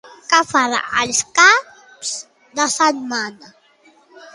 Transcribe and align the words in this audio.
Què 0.29 0.37
farà 0.53 0.79
els 1.03 1.21
caps 1.41 2.17
de 2.61 2.69
setmana? 2.81 3.57